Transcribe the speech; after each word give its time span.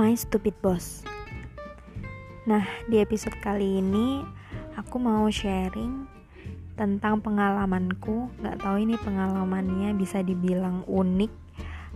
My 0.00 0.16
Stupid 0.16 0.56
Boss. 0.64 1.04
Nah, 2.48 2.64
di 2.88 3.04
episode 3.04 3.36
kali 3.44 3.84
ini 3.84 4.24
aku 4.72 4.96
mau 4.96 5.28
sharing 5.28 6.08
tentang 6.72 7.20
pengalamanku. 7.20 8.32
Gak 8.40 8.64
tahu 8.64 8.80
ini 8.80 8.96
pengalamannya 8.96 9.92
bisa 9.92 10.24
dibilang 10.24 10.88
unik 10.88 11.28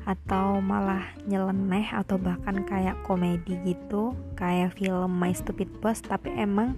atau 0.04 0.60
malah 0.60 1.16
nyeleneh 1.24 1.88
atau 1.96 2.20
bahkan 2.20 2.60
kayak 2.68 3.00
komedi 3.08 3.56
gitu, 3.64 4.12
kayak 4.36 4.76
film 4.76 5.08
My 5.16 5.32
Stupid 5.32 5.72
Boss. 5.80 6.04
Tapi 6.04 6.28
emang 6.36 6.76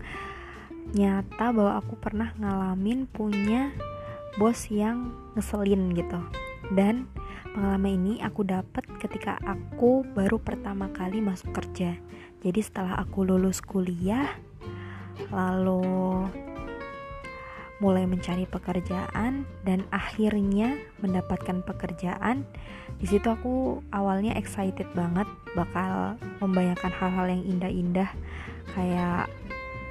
nyata 0.95 1.50
bahwa 1.50 1.82
aku 1.82 1.98
pernah 1.98 2.30
ngalamin 2.38 3.02
punya 3.11 3.74
bos 4.38 4.70
yang 4.70 5.11
ngeselin 5.34 5.91
gitu. 5.91 6.22
Dan 6.70 7.11
Pengalaman 7.56 7.96
ini 7.96 8.15
aku 8.20 8.45
dapat 8.45 8.84
ketika 9.01 9.41
aku 9.41 10.05
baru 10.12 10.37
pertama 10.37 10.92
kali 10.92 11.24
masuk 11.24 11.56
kerja. 11.56 11.97
Jadi 12.45 12.60
setelah 12.60 13.01
aku 13.01 13.24
lulus 13.24 13.64
kuliah, 13.64 14.28
lalu 15.33 15.80
mulai 17.80 18.05
mencari 18.05 18.45
pekerjaan 18.45 19.48
dan 19.64 19.88
akhirnya 19.88 20.77
mendapatkan 21.00 21.64
pekerjaan. 21.64 22.45
Di 23.00 23.09
situ 23.09 23.24
aku 23.24 23.80
awalnya 23.88 24.36
excited 24.36 24.92
banget 24.92 25.25
bakal 25.56 26.20
membayangkan 26.45 26.92
hal-hal 26.92 27.41
yang 27.41 27.41
indah-indah 27.56 28.12
kayak 28.77 29.33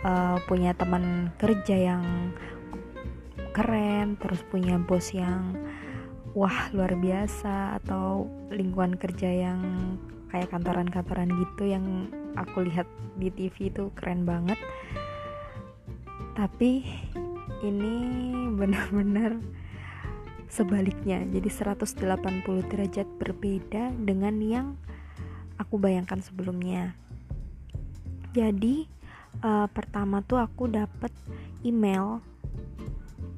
uh, 0.05 0.37
punya 0.45 0.77
teman 0.77 1.33
kerja 1.41 1.97
yang 1.97 2.05
keren, 3.57 4.21
terus 4.21 4.45
punya 4.53 4.77
bos 4.77 5.09
yang 5.17 5.57
wah 6.35 6.67
luar 6.75 6.99
biasa 6.99 7.79
atau 7.79 8.27
lingkungan 8.51 8.99
kerja 8.99 9.31
yang 9.31 9.59
kayak 10.27 10.51
kantoran-kantoran 10.51 11.31
gitu 11.31 11.71
yang 11.71 12.11
aku 12.35 12.67
lihat 12.67 12.83
di 13.15 13.31
TV 13.31 13.71
itu 13.71 13.87
keren 13.95 14.27
banget. 14.27 14.59
Tapi 16.35 16.83
ini 17.63 17.95
benar-benar 18.59 19.39
sebaliknya. 20.51 21.23
Jadi 21.23 21.47
180 21.47 22.03
derajat 22.67 23.07
berbeda 23.15 23.95
dengan 23.95 24.35
yang 24.43 24.67
aku 25.55 25.79
bayangkan 25.79 26.19
sebelumnya. 26.19 26.99
Jadi 28.35 28.91
uh, 29.39 29.71
pertama 29.71 30.19
tuh 30.19 30.43
aku 30.43 30.67
dapat 30.67 31.15
email 31.63 32.19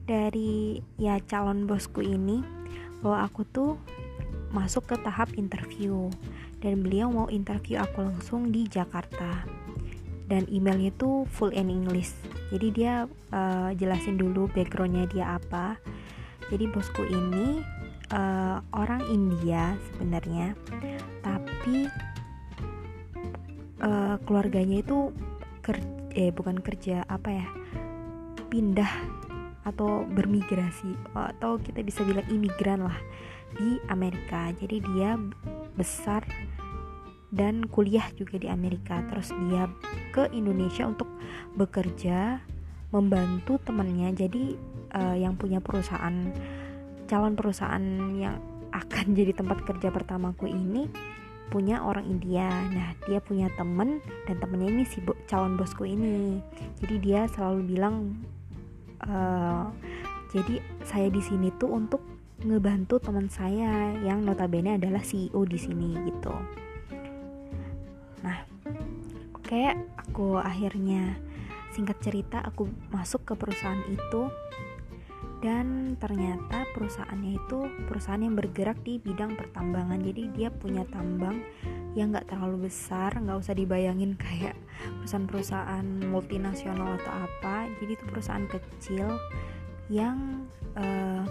dari 0.09 0.81
ya 0.97 1.21
calon 1.21 1.69
bosku 1.69 2.01
ini 2.01 2.56
bahwa 3.03 3.27
aku 3.27 3.41
tuh 3.49 3.71
masuk 4.49 4.89
ke 4.89 4.95
tahap 5.03 5.33
interview 5.35 6.07
dan 6.63 6.81
beliau 6.81 7.11
mau 7.11 7.27
interview 7.27 7.77
aku 7.81 8.05
langsung 8.05 8.49
di 8.49 8.65
Jakarta. 8.65 9.45
Dan 10.27 10.43
emailnya 10.51 10.91
tuh 10.99 11.23
full 11.31 11.55
in 11.55 11.71
English. 11.71 12.11
Jadi 12.51 12.67
dia 12.75 13.07
uh, 13.31 13.71
jelasin 13.79 14.19
dulu 14.19 14.51
backgroundnya 14.51 15.07
dia 15.07 15.39
apa. 15.39 15.79
Jadi 16.51 16.67
bosku 16.67 17.07
ini 17.07 17.63
uh, 18.11 18.59
orang 18.75 19.03
India 19.11 19.75
sebenarnya 19.91 20.55
tapi 21.23 21.87
uh, 23.83 24.15
keluarganya 24.23 24.83
itu 24.83 25.11
ker 25.63 25.79
eh 26.15 26.31
bukan 26.31 26.63
kerja 26.63 27.03
apa 27.05 27.29
ya 27.29 27.47
pindah 28.47 28.89
atau 29.67 30.07
bermigrasi 30.07 30.95
atau 31.11 31.59
kita 31.59 31.83
bisa 31.83 32.07
bilang 32.07 32.23
imigran 32.31 32.87
lah 32.87 32.95
di 33.59 33.83
Amerika 33.91 34.55
jadi 34.55 34.79
dia 34.79 35.09
besar 35.75 36.23
dan 37.27 37.67
kuliah 37.67 38.07
juga 38.15 38.39
di 38.39 38.47
Amerika 38.47 39.03
terus 39.11 39.35
dia 39.51 39.67
ke 40.15 40.31
Indonesia 40.31 40.87
untuk 40.87 41.11
bekerja 41.59 42.39
membantu 42.95 43.59
temannya 43.67 44.15
jadi 44.15 44.55
uh, 44.95 45.15
yang 45.19 45.35
punya 45.35 45.59
perusahaan 45.59 46.31
calon 47.11 47.35
perusahaan 47.35 47.83
yang 48.15 48.39
akan 48.71 49.11
jadi 49.19 49.35
tempat 49.35 49.67
kerja 49.67 49.91
pertamaku 49.91 50.47
ini 50.47 50.87
punya 51.47 51.79
orang 51.79 52.03
India. 52.11 52.47
Nah, 52.47 52.91
dia 53.07 53.23
punya 53.23 53.47
temen 53.55 54.03
dan 54.27 54.35
temennya 54.39 54.67
ini 54.67 54.83
si 54.83 54.99
calon 55.31 55.55
bosku 55.55 55.87
ini. 55.87 56.43
Jadi 56.83 56.95
dia 56.99 57.23
selalu 57.31 57.71
bilang 57.75 58.19
uh, 59.05 59.69
jadi 60.33 60.61
saya 60.87 61.07
di 61.11 61.21
sini 61.21 61.53
tuh 61.55 61.71
untuk 61.71 62.01
ngebantu 62.41 63.01
teman 63.01 63.27
saya 63.29 63.97
yang 64.05 64.21
notabene 64.21 64.77
adalah 64.77 65.01
CEO 65.01 65.41
di 65.45 65.57
sini 65.57 65.97
gitu. 66.05 66.33
Nah, 68.21 68.37
oke, 69.33 69.61
aku 69.97 70.37
akhirnya 70.37 71.17
singkat 71.73 71.97
cerita 72.01 72.41
aku 72.41 72.69
masuk 72.89 73.25
ke 73.25 73.33
perusahaan 73.37 73.81
itu 73.85 74.29
dan 75.45 75.93
ternyata 76.01 76.65
perusahaannya 76.73 77.37
itu 77.37 77.69
perusahaan 77.85 78.17
yang 78.17 78.33
bergerak 78.33 78.81
di 78.81 78.97
bidang 78.97 79.37
pertambangan 79.37 80.01
jadi 80.01 80.23
dia 80.33 80.49
punya 80.49 80.81
tambang 80.89 81.45
yang 81.93 82.09
nggak 82.09 82.33
terlalu 82.33 82.69
besar 82.69 83.13
nggak 83.21 83.37
usah 83.37 83.53
dibayangin 83.53 84.17
kayak 84.17 84.57
perusahaan-perusahaan 85.01 85.85
multinasional 86.07 86.97
atau 87.01 87.13
apa 87.27 87.69
jadi 87.81 87.91
itu 87.97 88.03
perusahaan 88.07 88.47
kecil 88.47 89.07
yang 89.87 90.47
uh, 90.75 91.23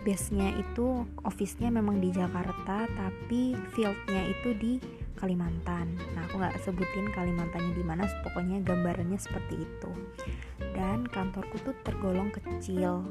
base-nya 0.00 0.56
itu 0.56 1.04
office-nya 1.28 1.68
memang 1.68 2.00
di 2.00 2.08
Jakarta 2.12 2.88
tapi 2.88 3.52
field-nya 3.76 4.32
itu 4.32 4.50
di 4.56 4.72
Kalimantan. 5.20 6.00
Nah, 6.16 6.24
aku 6.24 6.40
nggak 6.40 6.56
sebutin 6.64 7.12
Kalimantannya 7.12 7.76
di 7.76 7.84
mana, 7.84 8.08
pokoknya 8.24 8.64
gambarannya 8.64 9.20
seperti 9.20 9.68
itu. 9.68 9.92
Dan 10.72 11.04
kantorku 11.04 11.60
tuh 11.60 11.76
tergolong 11.84 12.32
kecil. 12.32 13.04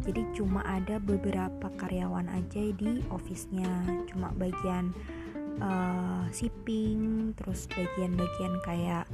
Jadi 0.00 0.24
cuma 0.32 0.64
ada 0.64 0.96
beberapa 0.96 1.68
karyawan 1.76 2.24
aja 2.32 2.72
di 2.72 3.04
office-nya, 3.12 3.68
cuma 4.08 4.32
bagian 4.32 4.96
uh, 5.60 6.24
shipping, 6.32 7.32
terus 7.36 7.68
bagian-bagian 7.70 8.58
kayak 8.64 9.04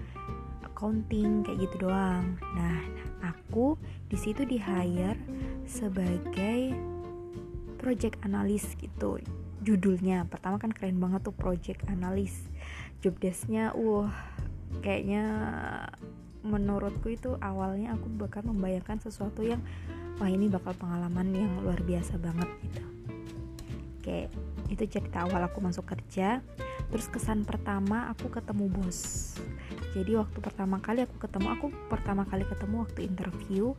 accounting 0.65 1.43
kayak 1.47 1.69
gitu 1.69 1.89
doang. 1.91 2.37
Nah, 2.55 2.79
aku 3.25 3.81
di 4.07 4.17
situ 4.17 4.45
di 4.45 4.61
hire 4.61 5.19
sebagai 5.65 6.77
project 7.81 8.21
analyst 8.27 8.77
gitu. 8.77 9.19
Judulnya 9.67 10.29
pertama 10.31 10.61
kan 10.61 10.71
keren 10.71 11.03
banget 11.03 11.27
tuh 11.27 11.35
project 11.35 11.83
analyst. 11.91 12.47
Job 13.01 13.19
desknya 13.19 13.73
uh 13.77 14.11
kayaknya 14.83 15.25
menurutku 16.47 17.11
itu 17.11 17.35
awalnya 17.43 17.99
aku 17.99 18.07
bakal 18.15 18.47
membayangkan 18.47 19.03
sesuatu 19.03 19.43
yang 19.43 19.59
wah 20.23 20.31
ini 20.31 20.47
bakal 20.47 20.77
pengalaman 20.79 21.35
yang 21.35 21.53
luar 21.63 21.81
biasa 21.83 22.21
banget 22.23 22.47
gitu. 22.63 22.85
Oke 23.99 24.19
itu 24.71 24.85
cerita 24.87 25.25
awal 25.27 25.47
aku 25.47 25.63
masuk 25.63 25.87
kerja. 25.87 26.43
Terus 26.91 27.07
kesan 27.11 27.43
pertama 27.43 28.11
aku 28.13 28.31
ketemu 28.31 28.71
bos. 28.71 29.35
Jadi 29.97 30.15
waktu 30.15 30.39
pertama 30.39 30.79
kali 30.79 31.03
aku 31.03 31.17
ketemu 31.19 31.49
aku 31.57 31.67
pertama 31.91 32.23
kali 32.29 32.45
ketemu 32.47 32.85
waktu 32.85 33.01
interview. 33.07 33.73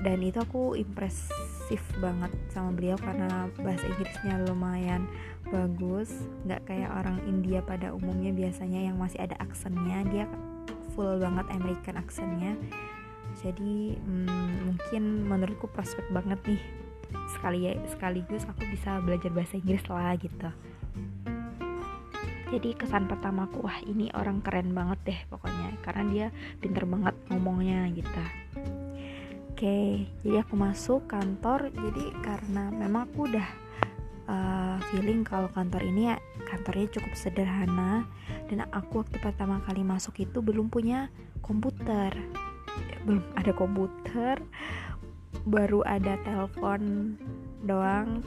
Dan 0.00 0.24
itu 0.24 0.40
aku 0.40 0.80
impresif 0.80 1.82
banget 2.00 2.32
sama 2.48 2.72
beliau 2.72 2.96
karena 2.96 3.52
bahasa 3.60 3.84
Inggrisnya 3.84 4.40
lumayan 4.48 5.04
bagus. 5.52 6.08
Nggak 6.48 6.72
kayak 6.72 6.90
orang 6.96 7.20
India 7.28 7.60
pada 7.60 7.92
umumnya 7.92 8.32
biasanya 8.32 8.88
yang 8.88 8.96
masih 8.96 9.20
ada 9.20 9.36
aksennya. 9.38 10.08
Dia 10.08 10.24
full 10.96 11.20
banget 11.20 11.46
American 11.52 12.00
aksennya. 12.00 12.56
Jadi 13.44 13.94
hmm, 13.94 14.72
mungkin 14.72 15.02
menurutku 15.28 15.70
prospek 15.70 16.08
banget 16.10 16.40
nih 16.48 16.79
sekali 17.40 17.72
sekaligus 17.88 18.44
aku 18.44 18.68
bisa 18.68 19.00
belajar 19.00 19.32
bahasa 19.32 19.56
Inggris 19.56 19.80
lah 19.88 20.12
gitu. 20.20 20.52
Jadi 22.52 22.76
kesan 22.76 23.08
pertamaku 23.08 23.64
wah 23.64 23.80
ini 23.86 24.12
orang 24.12 24.44
keren 24.44 24.76
banget 24.76 24.98
deh 25.08 25.20
pokoknya. 25.32 25.72
Karena 25.80 26.02
dia 26.12 26.26
pinter 26.60 26.84
banget 26.84 27.16
ngomongnya 27.32 27.88
gitu. 27.96 28.22
Okay, 29.56 30.04
jadi 30.20 30.44
aku 30.44 30.60
masuk 30.60 31.08
kantor. 31.08 31.72
Jadi 31.72 32.12
karena 32.20 32.68
memang 32.68 33.08
aku 33.08 33.30
udah 33.30 33.48
uh, 34.28 34.76
feeling 34.92 35.24
kalau 35.24 35.48
kantor 35.54 35.80
ini 35.80 36.12
ya 36.12 36.16
kantornya 36.44 36.92
cukup 36.92 37.12
sederhana. 37.16 38.04
Dan 38.50 38.66
aku 38.68 39.06
waktu 39.06 39.16
pertama 39.22 39.62
kali 39.64 39.80
masuk 39.80 40.18
itu 40.20 40.42
belum 40.42 40.68
punya 40.68 41.08
komputer. 41.40 42.12
Ya, 42.90 42.96
belum 43.06 43.22
ada 43.38 43.54
komputer 43.54 44.42
baru 45.48 45.80
ada 45.88 46.20
telepon 46.24 47.14
doang 47.64 48.20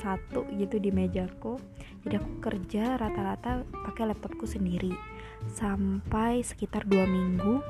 satu 0.00 0.48
gitu 0.56 0.80
di 0.80 0.88
mejaku. 0.88 1.60
Jadi 2.02 2.16
aku 2.16 2.32
kerja 2.40 2.96
rata-rata 2.96 3.62
pakai 3.84 4.08
laptopku 4.08 4.48
sendiri. 4.48 4.96
Sampai 5.52 6.40
sekitar 6.40 6.88
dua 6.88 7.04
minggu. 7.04 7.60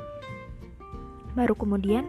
Baru 1.34 1.54
kemudian 1.58 2.06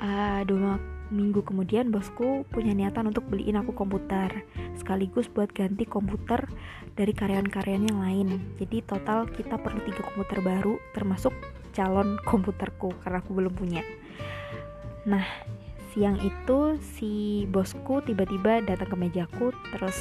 uh, 0.00 0.40
dua 0.48 0.80
minggu 1.12 1.44
kemudian 1.44 1.92
bosku 1.92 2.48
punya 2.48 2.72
niatan 2.72 3.12
untuk 3.12 3.28
beliin 3.28 3.60
aku 3.60 3.76
komputer. 3.76 4.48
Sekaligus 4.80 5.28
buat 5.28 5.52
ganti 5.52 5.84
komputer 5.84 6.48
dari 6.96 7.12
karyawan-karyawan 7.12 7.88
yang 7.92 8.00
lain. 8.00 8.28
Jadi 8.56 8.80
total 8.88 9.28
kita 9.28 9.60
perlu 9.60 9.84
tiga 9.84 10.00
komputer 10.08 10.40
baru 10.40 10.80
termasuk 10.96 11.36
calon 11.76 12.16
komputerku 12.24 12.96
karena 13.04 13.20
aku 13.20 13.36
belum 13.36 13.52
punya. 13.52 13.84
Nah 15.04 15.24
siang 15.92 16.16
itu 16.24 16.80
si 16.96 17.44
bosku 17.52 18.00
tiba-tiba 18.02 18.64
datang 18.64 18.88
ke 18.88 18.96
mejaku 18.96 19.52
terus 19.76 19.96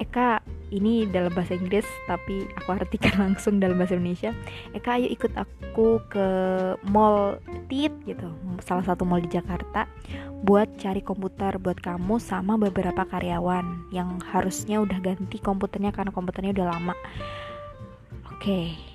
Eka 0.00 0.40
ini 0.72 1.04
dalam 1.06 1.28
bahasa 1.30 1.54
Inggris 1.54 1.84
tapi 2.08 2.48
aku 2.56 2.72
artikan 2.72 3.14
langsung 3.30 3.60
dalam 3.60 3.76
bahasa 3.76 3.94
Indonesia. 4.00 4.32
Eka 4.72 4.96
ayo 4.96 5.12
ikut 5.12 5.30
aku 5.36 6.00
ke 6.08 6.26
mall 6.88 7.38
Tit 7.68 7.92
gitu. 8.08 8.32
Salah 8.64 8.82
satu 8.82 9.04
mall 9.04 9.20
di 9.20 9.28
Jakarta 9.28 9.84
buat 10.40 10.72
cari 10.80 11.04
komputer 11.04 11.60
buat 11.60 11.78
kamu 11.84 12.16
sama 12.16 12.56
beberapa 12.56 13.04
karyawan 13.04 13.92
yang 13.92 14.18
harusnya 14.24 14.80
udah 14.80 14.98
ganti 15.04 15.36
komputernya 15.36 15.92
karena 15.92 16.10
komputernya 16.10 16.56
udah 16.56 16.68
lama. 16.72 16.94
Oke. 18.32 18.40
okay. 18.40 18.93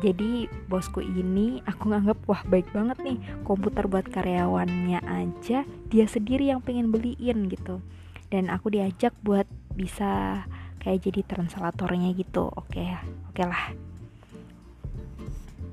Jadi 0.00 0.48
bosku 0.66 1.04
ini 1.04 1.60
aku 1.68 1.92
nganggap 1.92 2.18
wah 2.24 2.40
baik 2.48 2.72
banget 2.72 2.96
nih 3.04 3.18
komputer 3.44 3.84
buat 3.84 4.08
karyawannya 4.08 5.04
aja 5.04 5.68
dia 5.92 6.06
sendiri 6.08 6.48
yang 6.48 6.64
pengen 6.64 6.88
beliin 6.88 7.46
gitu. 7.52 7.84
Dan 8.32 8.48
aku 8.48 8.72
diajak 8.72 9.12
buat 9.20 9.44
bisa 9.76 10.42
kayak 10.80 11.04
jadi 11.04 11.20
translatornya 11.28 12.16
gitu. 12.16 12.48
Oke 12.48 12.80
okay, 12.80 12.90
oke 13.28 13.36
okay 13.36 13.44
lah. 13.44 13.64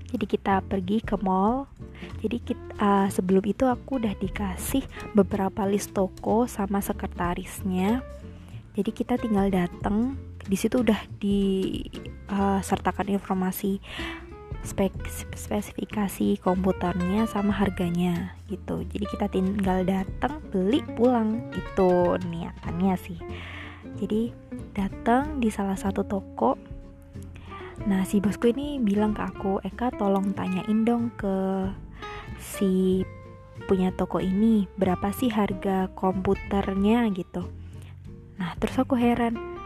Jadi 0.07 0.25
kita 0.27 0.63
pergi 0.63 1.03
ke 1.03 1.15
mall. 1.19 1.67
Jadi 2.23 2.37
kita, 2.39 2.67
uh, 2.79 3.07
sebelum 3.11 3.43
itu 3.43 3.67
aku 3.67 3.99
udah 3.99 4.15
dikasih 4.15 4.83
beberapa 5.13 5.67
list 5.67 5.91
toko 5.95 6.47
sama 6.47 6.79
sekretarisnya. 6.79 8.01
Jadi 8.77 8.91
kita 8.93 9.17
tinggal 9.17 9.49
datang 9.49 10.15
di 10.47 10.55
situ 10.55 10.79
udah 10.85 11.01
disertakan 11.19 12.16
uh, 12.29 12.59
informasi 13.07 13.79
spek 14.67 14.91
spesifikasi 15.31 16.43
komputernya 16.43 17.23
sama 17.29 17.55
harganya 17.55 18.35
gitu. 18.51 18.83
Jadi 18.83 19.05
kita 19.07 19.27
tinggal 19.31 19.87
datang 19.87 20.43
beli 20.51 20.83
pulang. 20.95 21.51
Itu 21.55 22.19
niatannya 22.19 22.95
sih. 22.99 23.19
Jadi 23.97 24.35
datang 24.75 25.39
di 25.39 25.47
salah 25.47 25.79
satu 25.79 26.03
toko. 26.03 26.59
Nah 27.87 28.03
si 28.03 28.19
bosku 28.19 28.51
ini 28.51 28.81
bilang 28.81 29.15
ke 29.15 29.23
aku 29.23 29.63
Eka 29.63 29.93
tolong 29.95 30.35
tanyain 30.35 30.83
dong 30.83 31.13
ke 31.15 31.69
si 32.41 33.01
punya 33.65 33.89
toko 33.95 34.19
ini 34.19 34.67
berapa 34.75 35.13
sih 35.15 35.31
harga 35.31 35.87
komputernya? 35.95 37.07
Gitu. 37.15 37.47
Nah 38.35 38.51
terus 38.59 38.75
aku 38.77 38.99
heran 38.99 39.56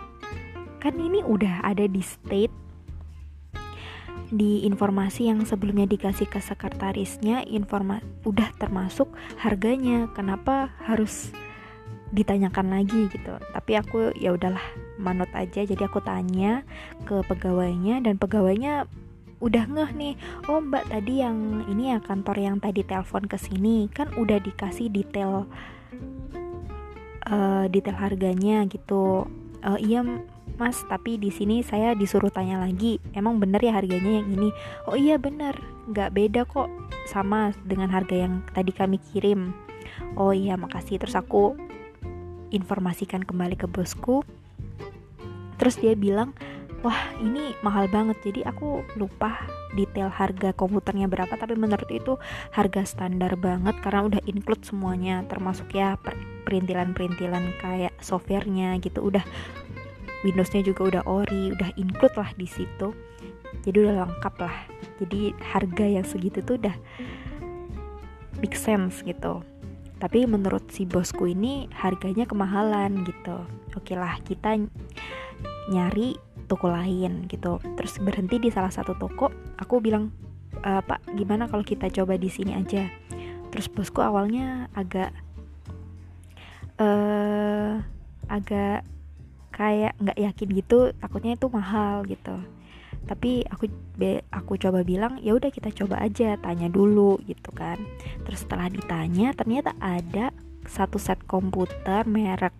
kan 0.82 0.98
ini 0.98 1.22
udah 1.22 1.62
ada 1.62 1.86
di 1.86 2.02
state. 2.02 2.52
Di 4.32 4.66
informasi 4.66 5.28
yang 5.30 5.46
sebelumnya 5.46 5.86
dikasih 5.86 6.26
ke 6.26 6.40
sekretarisnya 6.42 7.46
informa 7.46 8.02
udah 8.26 8.50
termasuk 8.58 9.12
harganya. 9.38 10.10
Kenapa 10.18 10.74
harus 10.82 11.30
ditanyakan 12.16 12.74
lagi 12.82 13.12
gitu? 13.12 13.38
Tapi 13.38 13.72
aku 13.78 14.16
ya 14.18 14.34
udahlah 14.34 14.64
manut 14.98 15.30
aja. 15.38 15.62
Jadi 15.62 15.84
aku 15.84 16.02
tanya 16.02 16.66
ke 17.06 17.22
pegawainya 17.28 18.02
dan 18.02 18.18
pegawainya 18.18 18.90
udah 19.42 19.66
ngeh 19.66 19.92
nih 19.98 20.14
oh 20.54 20.62
mbak 20.62 20.86
tadi 20.86 21.26
yang 21.26 21.66
ini 21.66 21.90
ya 21.90 21.98
kantor 21.98 22.38
yang 22.38 22.62
tadi 22.62 22.86
telepon 22.86 23.26
ke 23.26 23.42
sini 23.42 23.90
kan 23.90 24.14
udah 24.14 24.38
dikasih 24.38 24.94
detail 24.94 25.50
uh, 27.26 27.66
detail 27.66 27.98
harganya 27.98 28.70
gitu. 28.70 29.26
Uh, 29.62 29.78
iya 29.78 30.06
mas 30.62 30.86
tapi 30.86 31.18
di 31.18 31.34
sini 31.34 31.66
saya 31.66 31.98
disuruh 31.98 32.30
tanya 32.30 32.62
lagi 32.62 33.02
emang 33.18 33.42
bener 33.42 33.58
ya 33.66 33.74
harganya 33.74 34.22
yang 34.22 34.30
ini? 34.30 34.54
Oh 34.86 34.94
iya 34.94 35.18
bener. 35.18 35.58
Nggak 35.90 36.14
beda 36.14 36.42
kok 36.46 36.70
sama 37.10 37.50
dengan 37.66 37.90
harga 37.90 38.14
yang 38.14 38.46
tadi 38.54 38.70
kami 38.70 39.02
kirim. 39.10 39.58
Oh 40.14 40.30
iya 40.30 40.54
makasih. 40.62 41.02
Terus 41.02 41.18
aku 41.18 41.58
informasikan 42.54 43.26
kembali 43.26 43.58
ke 43.58 43.66
bosku. 43.66 44.22
Terus 45.58 45.82
dia 45.82 45.98
bilang 45.98 46.38
wah 46.86 47.10
ini 47.18 47.58
mahal 47.66 47.90
banget. 47.90 48.22
Jadi 48.22 48.46
aku 48.46 48.86
lupa 49.02 49.42
detail 49.74 50.14
harga 50.14 50.54
komputernya 50.54 51.10
berapa 51.10 51.42
tapi 51.42 51.58
menurut 51.58 51.90
itu 51.90 52.22
harga 52.54 52.86
standar 52.86 53.34
banget 53.34 53.82
karena 53.82 54.14
udah 54.14 54.22
include 54.30 54.62
semuanya 54.62 55.26
termasuk 55.26 55.74
ya 55.74 55.98
perintilan-perintilan 56.46 57.58
kayak 57.58 57.98
softwarenya 57.98 58.78
gitu. 58.78 59.02
Udah 59.02 59.26
Windowsnya 60.22 60.62
juga 60.62 60.82
udah 60.88 61.04
ori 61.10 61.54
udah 61.54 61.70
include 61.78 62.16
lah 62.18 62.30
di 62.38 62.46
situ. 62.46 62.94
Jadi 63.66 63.78
udah 63.82 64.06
lengkap 64.06 64.36
lah. 64.42 64.56
Jadi 65.02 65.34
harga 65.42 65.86
yang 65.86 66.06
segitu 66.06 66.42
tuh 66.46 66.62
udah 66.62 66.76
make 68.42 68.58
sense 68.58 69.02
gitu. 69.02 69.42
Tapi 70.02 70.26
menurut 70.26 70.66
si 70.74 70.90
bosku 70.90 71.30
ini 71.30 71.70
harganya 71.74 72.26
kemahalan 72.26 73.06
gitu. 73.06 73.46
Oke 73.78 73.94
lah 73.94 74.18
kita 74.26 74.58
nyari 75.70 76.18
toko 76.50 76.70
lain 76.70 77.30
gitu. 77.30 77.62
Terus 77.78 78.02
berhenti 78.02 78.42
di 78.42 78.50
salah 78.50 78.74
satu 78.74 78.98
toko 78.98 79.30
aku 79.62 79.78
bilang 79.78 80.10
e, 80.58 80.70
pak 80.82 81.06
gimana 81.14 81.46
kalau 81.46 81.62
kita 81.62 81.90
coba 81.94 82.18
di 82.18 82.30
sini 82.30 82.58
aja? 82.58 82.90
Terus 83.54 83.70
bosku 83.70 84.02
awalnya 84.02 84.72
agak 84.74 85.12
uh, 86.82 87.74
agak 88.32 88.88
kayak 89.52 89.94
nggak 90.00 90.18
yakin 90.18 90.50
gitu 90.56 90.80
takutnya 90.98 91.36
itu 91.36 91.48
mahal 91.52 92.08
gitu. 92.08 92.36
Tapi 93.06 93.44
aku 93.50 93.68
aku 94.32 94.54
coba 94.62 94.82
bilang 94.86 95.20
ya 95.20 95.36
udah 95.36 95.52
kita 95.52 95.74
coba 95.74 96.00
aja 96.00 96.40
tanya 96.40 96.72
dulu 96.72 97.20
gitu 97.28 97.52
kan. 97.52 97.78
Terus 98.26 98.48
setelah 98.48 98.72
ditanya 98.72 99.36
ternyata 99.36 99.76
ada 99.78 100.32
satu 100.66 100.98
set 101.02 101.20
komputer 101.28 102.08
merek 102.08 102.54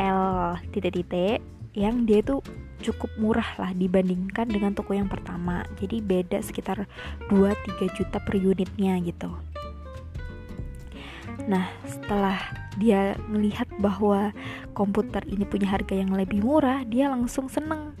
L 0.00 0.56
titik-titik 0.74 1.40
yang 1.72 2.04
dia 2.04 2.20
tuh 2.20 2.42
cukup 2.80 3.12
murah 3.20 3.46
lah 3.60 3.70
dibandingkan 3.76 4.48
dengan 4.48 4.72
toko 4.72 4.96
yang 4.96 5.06
pertama. 5.06 5.62
Jadi 5.78 6.00
beda 6.00 6.40
sekitar 6.40 6.88
2-3 7.28 7.96
juta 7.96 8.18
per 8.18 8.34
unitnya 8.40 8.96
gitu 9.04 9.49
nah 11.46 11.68
setelah 11.86 12.36
dia 12.80 13.16
melihat 13.28 13.66
bahwa 13.80 14.32
komputer 14.72 15.24
ini 15.28 15.44
punya 15.44 15.68
harga 15.68 15.94
yang 15.96 16.12
lebih 16.14 16.40
murah 16.44 16.82
dia 16.86 17.08
langsung 17.12 17.48
seneng. 17.48 17.94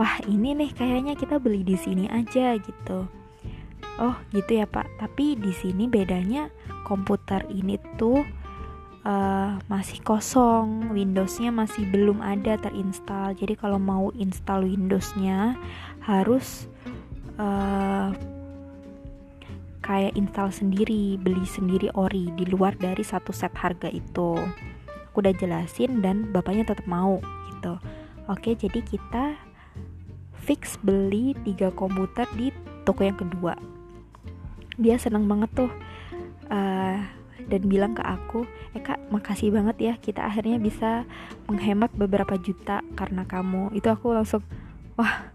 Wah 0.00 0.16
ini 0.24 0.56
nih 0.56 0.70
kayaknya 0.72 1.14
kita 1.18 1.36
beli 1.36 1.60
di 1.60 1.76
sini 1.76 2.08
aja 2.08 2.56
gitu. 2.56 3.04
Oh 4.00 4.16
gitu 4.32 4.50
ya 4.56 4.64
pak. 4.64 4.88
Tapi 4.96 5.36
di 5.36 5.52
sini 5.52 5.84
bedanya 5.84 6.48
komputer 6.88 7.44
ini 7.52 7.76
tuh 8.00 8.24
uh, 9.04 9.60
masih 9.68 10.00
kosong 10.00 10.88
Windowsnya 10.92 11.52
masih 11.52 11.84
belum 11.92 12.24
ada 12.24 12.56
terinstall. 12.56 13.36
Jadi 13.36 13.60
kalau 13.60 13.76
mau 13.76 14.08
install 14.16 14.64
Windowsnya 14.64 15.60
harus 16.00 16.66
uh, 17.36 18.16
kayak 19.90 20.14
install 20.14 20.54
sendiri 20.54 21.18
beli 21.18 21.42
sendiri 21.42 21.90
ori 21.98 22.30
di 22.38 22.46
luar 22.46 22.78
dari 22.78 23.02
satu 23.02 23.34
set 23.34 23.50
harga 23.58 23.90
itu. 23.90 24.38
Aku 25.10 25.18
udah 25.18 25.34
jelasin 25.34 25.98
dan 25.98 26.30
bapaknya 26.30 26.62
tetap 26.62 26.86
mau 26.86 27.18
gitu. 27.50 27.74
Oke 28.30 28.54
jadi 28.54 28.78
kita 28.86 29.34
fix 30.46 30.78
beli 30.78 31.34
tiga 31.42 31.74
komputer 31.74 32.30
di 32.38 32.54
toko 32.86 33.02
yang 33.02 33.18
kedua. 33.18 33.58
Dia 34.78 34.94
senang 34.94 35.26
banget 35.26 35.50
tuh 35.58 35.72
uh, 36.54 36.96
dan 37.50 37.62
bilang 37.66 37.98
ke 37.98 38.06
aku 38.06 38.46
eh 38.78 38.78
kak 38.78 39.10
makasih 39.10 39.50
banget 39.50 39.76
ya 39.82 39.94
kita 39.98 40.22
akhirnya 40.22 40.62
bisa 40.62 41.02
menghemat 41.50 41.90
beberapa 41.98 42.38
juta 42.38 42.78
karena 42.94 43.26
kamu. 43.26 43.74
Itu 43.74 43.90
aku 43.90 44.14
langsung 44.14 44.46
wah 44.94 45.34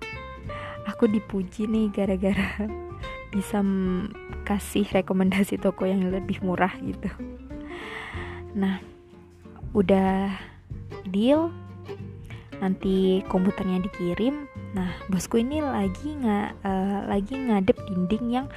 aku 0.87 1.11
dipuji 1.11 1.67
nih 1.67 1.91
gara-gara 1.91 2.71
bisa 3.35 3.59
kasih 4.45 4.85
rekomendasi 4.93 5.57
toko 5.57 5.89
yang 5.89 6.05
lebih 6.13 6.39
murah 6.45 6.71
gitu. 6.79 7.09
Nah 8.55 8.79
udah 9.75 10.31
deal 11.09 11.51
nanti 12.63 13.25
komputernya 13.27 13.83
dikirim. 13.83 14.47
Nah 14.71 14.95
bosku 15.11 15.43
ini 15.43 15.59
lagi 15.59 16.15
nggak 16.15 16.49
uh, 16.63 16.99
lagi 17.11 17.35
ngadep 17.35 17.75
dinding 17.91 18.25
yang 18.31 18.47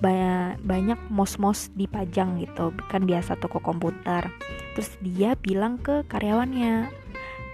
ba 0.00 0.54
banyak 0.62 0.96
mos-mos 1.10 1.72
dipajang 1.74 2.38
gitu. 2.38 2.70
Kan 2.86 3.08
biasa 3.08 3.40
toko 3.42 3.58
komputer. 3.58 4.30
Terus 4.78 4.90
dia 5.02 5.34
bilang 5.34 5.80
ke 5.80 6.06
karyawannya 6.06 7.00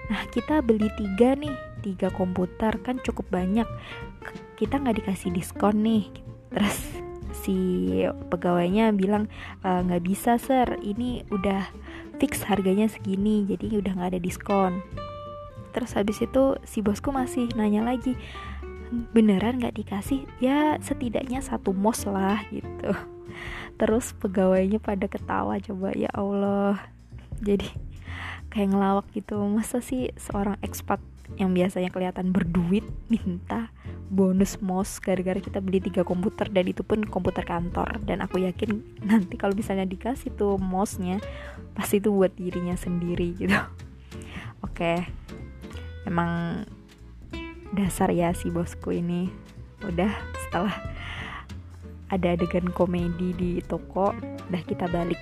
nah 0.06 0.22
kita 0.30 0.62
beli 0.62 0.86
tiga 0.94 1.34
nih 1.34 1.54
tiga 1.80 2.12
komputer. 2.12 2.76
Kan 2.84 3.00
cukup 3.00 3.30
banyak. 3.32 3.66
Kita 4.60 4.76
nggak 4.76 5.00
dikasih 5.00 5.32
diskon 5.32 5.80
nih. 5.80 6.04
Terus 6.52 7.05
si 7.46 7.58
pegawainya 8.02 8.90
bilang 8.90 9.30
e, 9.62 9.68
nggak 9.70 10.02
e, 10.02 10.06
bisa 10.06 10.34
sir. 10.42 10.66
Ini 10.82 11.30
udah 11.30 11.70
fix 12.18 12.42
harganya 12.50 12.90
segini 12.90 13.46
jadi 13.46 13.78
udah 13.78 13.92
nggak 13.94 14.10
ada 14.18 14.20
diskon. 14.20 14.82
Terus 15.70 15.94
habis 15.94 16.18
itu 16.18 16.58
si 16.66 16.82
bosku 16.82 17.14
masih 17.14 17.46
nanya 17.54 17.86
lagi 17.86 18.18
beneran 19.14 19.62
nggak 19.62 19.78
dikasih? 19.78 20.26
Ya 20.42 20.80
setidaknya 20.82 21.38
satu 21.38 21.70
mos 21.70 22.02
lah 22.08 22.42
gitu. 22.50 22.90
Terus 23.76 24.16
pegawainya 24.16 24.82
pada 24.82 25.06
ketawa 25.06 25.60
coba 25.60 25.92
ya 25.94 26.10
Allah. 26.16 26.80
Jadi 27.44 27.68
kayak 28.50 28.72
ngelawak 28.72 29.06
gitu. 29.12 29.36
Masa 29.46 29.84
sih 29.84 30.10
seorang 30.16 30.56
ekspat 30.64 30.98
yang 31.34 31.50
biasanya 31.50 31.90
kelihatan 31.90 32.30
berduit 32.30 32.86
minta 33.10 33.74
bonus 34.06 34.62
mos 34.62 35.02
gara-gara 35.02 35.42
kita 35.42 35.58
beli 35.58 35.82
tiga 35.82 36.06
komputer 36.06 36.46
dan 36.46 36.70
itu 36.70 36.86
pun 36.86 37.02
komputer 37.02 37.42
kantor. 37.42 37.98
Dan 38.06 38.22
aku 38.22 38.38
yakin 38.46 38.78
nanti 39.02 39.34
kalau 39.34 39.58
misalnya 39.58 39.84
dikasih 39.84 40.30
tuh 40.38 40.54
mosnya 40.62 41.18
pasti 41.74 41.98
itu 41.98 42.14
buat 42.14 42.32
dirinya 42.38 42.78
sendiri 42.78 43.34
gitu. 43.34 43.58
Oke 44.66 45.02
emang 46.06 46.62
dasar 47.74 48.14
ya 48.14 48.30
si 48.32 48.48
bosku 48.48 48.94
ini. 48.94 49.28
Udah 49.82 50.14
setelah 50.46 50.72
ada 52.06 52.38
adegan 52.38 52.70
komedi 52.70 53.34
di 53.34 53.50
toko 53.66 54.14
udah 54.46 54.62
kita 54.62 54.86
balik. 54.86 55.18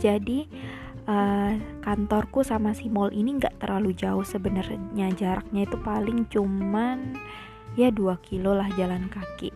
Jadi 0.00 0.48
uh, 1.06 1.52
kantorku 1.80 2.44
sama 2.44 2.76
si 2.76 2.90
mall 2.92 3.12
ini 3.14 3.38
nggak 3.40 3.62
terlalu 3.62 3.96
jauh 3.96 4.24
sebenarnya 4.24 5.08
jaraknya 5.14 5.64
itu 5.64 5.76
paling 5.80 6.26
cuman 6.28 7.16
ya 7.78 7.88
2 7.94 8.18
kilo 8.24 8.52
lah 8.56 8.68
jalan 8.74 9.06
kaki. 9.08 9.54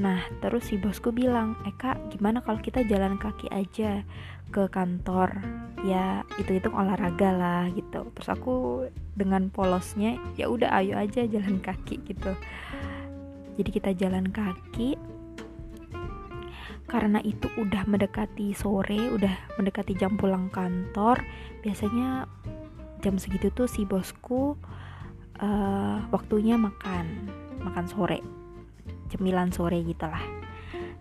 Nah 0.00 0.26
terus 0.42 0.72
si 0.72 0.80
bosku 0.80 1.14
bilang 1.14 1.54
eh 1.68 1.74
kak 1.76 2.10
gimana 2.10 2.42
kalau 2.42 2.58
kita 2.58 2.82
jalan 2.88 3.14
kaki 3.20 3.46
aja 3.52 4.02
ke 4.50 4.66
kantor? 4.72 5.38
Ya 5.84 6.24
itu 6.40 6.56
itu 6.56 6.68
olahraga 6.72 7.30
lah 7.30 7.64
gitu. 7.70 8.10
Terus 8.16 8.28
aku 8.32 8.86
dengan 9.14 9.52
polosnya 9.52 10.18
ya 10.34 10.50
udah 10.50 10.72
ayo 10.80 10.98
aja 10.98 11.28
jalan 11.28 11.60
kaki 11.60 12.00
gitu. 12.08 12.32
Jadi 13.54 13.70
kita 13.70 13.90
jalan 13.94 14.34
kaki 14.34 14.98
karena 16.94 17.18
itu 17.26 17.50
udah 17.58 17.90
mendekati 17.90 18.54
sore 18.54 19.10
udah 19.10 19.58
mendekati 19.58 19.98
jam 19.98 20.14
pulang 20.14 20.46
kantor 20.54 21.26
biasanya 21.66 22.30
jam 23.02 23.18
segitu 23.18 23.50
tuh 23.50 23.66
si 23.66 23.82
bosku 23.82 24.54
uh, 25.42 25.98
waktunya 26.14 26.54
makan 26.54 27.34
makan 27.66 27.90
sore 27.90 28.22
cemilan 29.10 29.50
sore 29.50 29.82
gitulah 29.82 30.22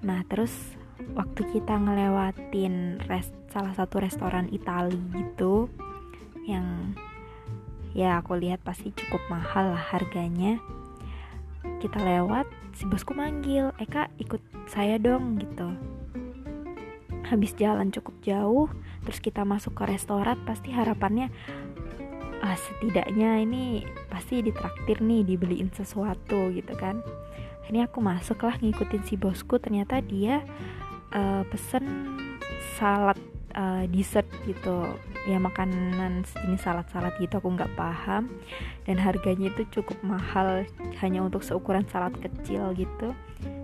nah 0.02 0.26
terus 0.26 0.74
waktu 1.14 1.46
kita 1.54 1.78
ngelewatin 1.78 2.98
rest 3.06 3.38
salah 3.54 3.78
satu 3.78 4.02
restoran 4.02 4.50
Itali 4.50 4.98
gitu 5.14 5.70
yang 6.50 6.98
ya 7.94 8.18
aku 8.18 8.34
lihat 8.34 8.66
pasti 8.66 8.90
cukup 8.98 9.22
mahal 9.30 9.78
lah 9.78 9.86
harganya 9.94 10.58
kita 11.78 12.02
lewat 12.02 12.50
si 12.74 12.84
bosku 12.90 13.14
manggil 13.14 13.70
Eka 13.78 14.10
ikut 14.18 14.42
saya 14.70 14.98
dong 14.98 15.38
gitu. 15.40 15.70
Habis 17.24 17.56
jalan 17.56 17.94
cukup 17.94 18.16
jauh 18.26 18.68
terus 19.06 19.20
kita 19.22 19.46
masuk 19.48 19.78
ke 19.78 19.84
restoran 19.90 20.38
pasti 20.44 20.74
harapannya 20.74 21.32
ah 22.44 22.60
setidaknya 22.60 23.40
ini 23.40 23.88
pasti 24.12 24.44
ditraktir 24.44 25.00
nih 25.00 25.24
dibeliin 25.24 25.72
sesuatu 25.72 26.52
gitu 26.52 26.74
kan. 26.76 27.00
Ini 27.72 27.88
aku 27.88 28.04
masuk 28.04 28.44
lah 28.44 28.60
ngikutin 28.60 29.08
si 29.08 29.16
bosku 29.16 29.56
ternyata 29.56 30.04
dia 30.04 30.44
uh, 31.16 31.48
pesen 31.48 31.88
salad 32.76 33.16
uh, 33.56 33.86
dessert 33.90 34.28
gitu. 34.46 34.98
Ya 35.26 35.40
makanan 35.40 36.28
jenis 36.28 36.62
salad-salad 36.62 37.16
gitu 37.18 37.40
aku 37.40 37.54
nggak 37.54 37.74
paham. 37.74 38.30
Dan 38.84 39.00
harganya 39.00 39.50
itu 39.50 39.64
cukup 39.82 39.98
mahal 40.04 40.68
hanya 41.00 41.24
untuk 41.24 41.42
seukuran 41.42 41.88
salad 41.90 42.14
kecil 42.20 42.76
gitu. 42.76 43.16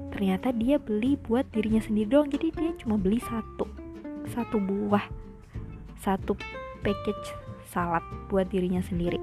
Ternyata 0.09 0.51
dia 0.55 0.81
beli 0.81 1.15
buat 1.15 1.47
dirinya 1.53 1.79
sendiri 1.79 2.07
doang 2.09 2.27
jadi 2.27 2.51
dia 2.51 2.71
cuma 2.81 2.99
beli 2.99 3.21
satu 3.21 3.69
satu 4.29 4.61
buah 4.61 5.05
satu 5.99 6.35
package 6.81 7.35
salad 7.69 8.03
buat 8.27 8.49
dirinya 8.49 8.81
sendiri. 8.81 9.19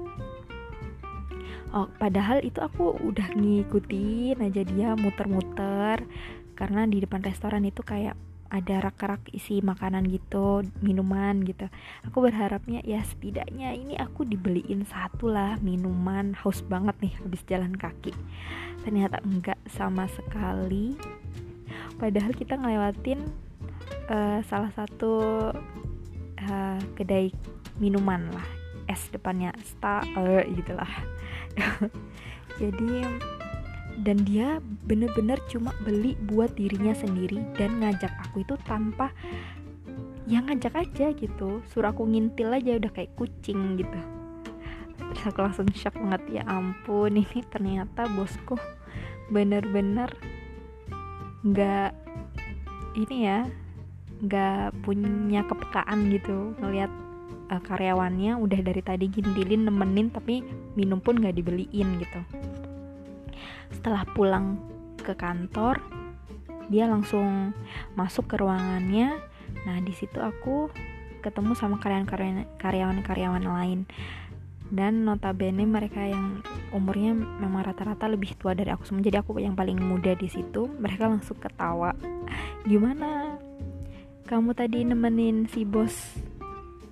Oh 1.75 1.91
padahal 1.99 2.39
itu 2.41 2.63
aku 2.63 2.95
udah 3.03 3.35
ngikutin 3.35 4.39
aja 4.39 4.61
dia 4.63 4.95
muter-muter 4.95 6.07
karena 6.55 6.87
di 6.87 7.03
depan 7.03 7.21
restoran 7.21 7.67
itu 7.67 7.83
kayak 7.83 8.15
ada 8.47 8.83
rak-rak 8.83 9.27
isi 9.35 9.59
makanan 9.59 10.07
gitu 10.11 10.63
minuman 10.79 11.43
gitu. 11.43 11.67
Aku 12.07 12.23
berharapnya 12.23 12.79
ya 12.83 13.03
setidaknya 13.03 13.75
ini 13.75 13.99
aku 13.99 14.23
dibeliin 14.23 14.87
satu 14.87 15.31
lah 15.31 15.59
minuman. 15.59 16.35
Haus 16.37 16.63
banget 16.63 16.95
nih 17.03 17.13
habis 17.19 17.41
jalan 17.45 17.75
kaki. 17.75 18.15
Ternyata 18.83 19.19
enggak 19.23 19.59
sama 19.67 20.07
sekali. 20.11 20.95
Padahal 21.97 22.31
kita 22.35 22.55
ngelewatin 22.55 23.19
uh, 24.07 24.39
salah 24.45 24.71
satu 24.71 25.13
uh, 26.39 26.79
kedai 26.95 27.33
minuman 27.81 28.31
lah. 28.31 28.47
Es 28.87 29.11
depannya 29.11 29.51
star 29.67 30.07
uh, 30.15 30.47
gitulah 30.47 30.87
jadi 32.61 33.03
dan 34.07 34.23
dia 34.23 34.63
bener-bener 34.87 35.35
cuma 35.51 35.75
beli 35.83 36.15
buat 36.31 36.55
dirinya 36.55 36.95
sendiri 36.95 37.43
dan 37.59 37.83
ngajak 37.83 38.15
aku 38.23 38.47
itu 38.47 38.55
tanpa 38.63 39.11
yang 40.31 40.47
ngajak 40.47 40.79
aja 40.79 41.11
gitu. 41.11 41.59
Suruh 41.67 41.91
aku 41.91 42.07
ngintil 42.07 42.55
aja 42.55 42.79
udah 42.79 42.91
kayak 42.95 43.11
kucing 43.19 43.75
gitu. 43.75 43.99
Terus 45.11 45.23
aku 45.27 45.43
langsung 45.43 45.67
shock 45.75 45.99
banget 45.99 46.39
ya 46.39 46.43
ampun 46.47 47.19
ini 47.19 47.43
ternyata 47.51 48.07
bosku 48.15 48.55
bener-bener 49.27 50.07
nggak 51.43 51.91
ini 52.95 53.27
ya 53.27 53.43
nggak 54.23 54.71
punya 54.87 55.43
kepekaan 55.45 56.07
gitu 56.15 56.55
ngelihat 56.63 56.89
uh, 57.51 57.61
karyawannya 57.61 58.39
udah 58.39 58.59
dari 58.63 58.81
tadi 58.81 59.05
gintilin 59.11 59.67
nemenin 59.67 60.09
tapi 60.09 60.41
minum 60.79 61.03
pun 61.03 61.19
nggak 61.19 61.37
dibeliin 61.37 62.01
gitu 62.01 62.21
setelah 63.71 64.03
pulang 64.15 64.59
ke 65.01 65.13
kantor 65.15 65.79
dia 66.67 66.83
langsung 66.87 67.55
masuk 67.95 68.27
ke 68.27 68.35
ruangannya. 68.39 69.15
Nah 69.63 69.77
di 69.79 69.95
situ 69.95 70.19
aku 70.19 70.67
ketemu 71.23 71.55
sama 71.55 71.79
karyawan-karyawan 72.59 73.45
lain. 73.47 73.87
Dan 74.67 75.07
notabene 75.07 75.63
mereka 75.63 76.03
yang 76.03 76.43
umurnya 76.75 77.15
memang 77.15 77.63
rata-rata 77.63 78.11
lebih 78.11 78.35
tua 78.35 78.51
dari 78.51 78.67
aku 78.67 78.83
semua. 78.83 78.99
Jadi 78.99 79.15
aku 79.15 79.39
yang 79.39 79.55
paling 79.55 79.79
muda 79.79 80.11
di 80.11 80.27
situ. 80.27 80.67
Mereka 80.67 81.07
langsung 81.07 81.39
ketawa. 81.39 81.95
Gimana? 82.67 83.39
Kamu 84.27 84.51
tadi 84.51 84.83
nemenin 84.83 85.47
si 85.47 85.63
bos? 85.63 86.19